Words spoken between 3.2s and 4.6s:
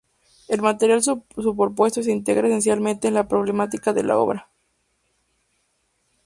problemática de la obra.